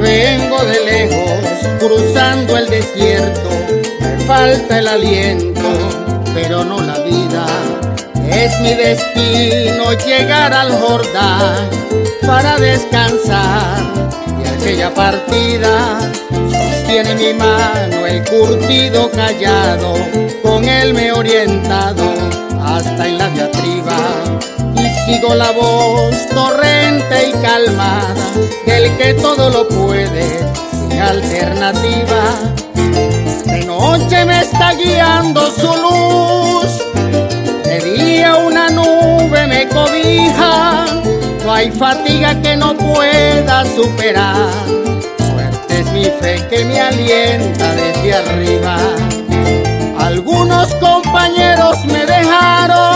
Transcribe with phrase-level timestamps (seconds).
[0.00, 3.50] Vengo de lejos, cruzando el desierto,
[4.00, 5.62] me falta el aliento,
[6.34, 7.46] pero no la vida.
[8.30, 11.68] Es mi destino llegar al Jordán
[12.26, 13.82] para descansar.
[14.40, 15.98] Y aquella partida
[16.30, 19.94] sostiene mi mano el curtido callado,
[20.42, 22.04] con él me he orientado
[22.64, 23.96] hasta en la diatriba
[25.08, 28.14] sigo la voz torrente y calmada
[28.66, 30.38] del que todo lo puede
[30.70, 32.22] sin alternativa.
[33.46, 36.70] De noche me está guiando su luz,
[37.64, 40.84] de día una nube me cobija,
[41.42, 44.50] no hay fatiga que no pueda superar.
[45.32, 48.76] Fuerte es mi fe que me alienta desde arriba.
[49.98, 52.87] Algunos compañeros me dejaron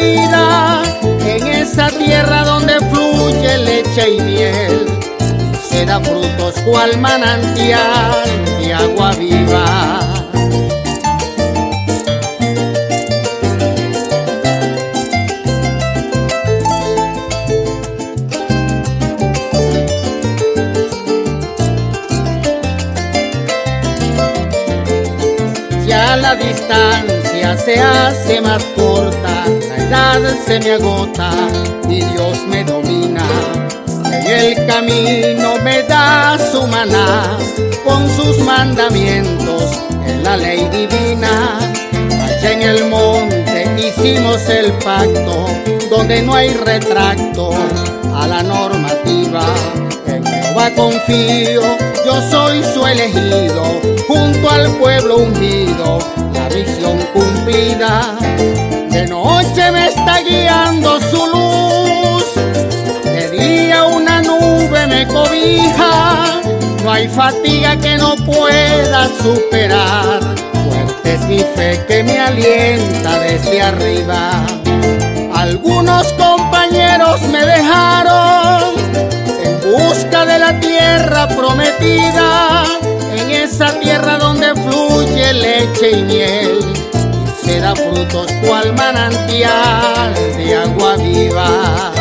[0.00, 4.86] en esa tierra donde fluye leche y miel,
[5.68, 8.24] se da frutos cual manantial
[8.60, 10.00] de agua viva.
[25.86, 29.44] Ya la distancia se hace más corta,
[30.46, 31.30] se me agota
[31.88, 33.22] y Dios me domina.
[34.04, 37.38] En el camino me da su maná
[37.84, 41.58] con sus mandamientos en la ley divina.
[42.22, 45.46] Allá en el monte hicimos el pacto
[45.88, 47.50] donde no hay retracto
[48.14, 49.44] a la normativa.
[50.06, 51.62] En Jehová confío,
[52.04, 55.57] yo soy su elegido, junto al pueblo ungido,
[65.38, 66.40] cobija,
[66.84, 70.20] no hay fatiga que no pueda superar.
[70.68, 74.30] Fuerte es mi fe que me alienta desde arriba.
[75.34, 78.74] Algunos compañeros me dejaron
[79.44, 82.64] en busca de la tierra prometida,
[83.14, 90.56] en esa tierra donde fluye leche y miel, y se da frutos cual manantial de
[90.56, 91.92] agua viva.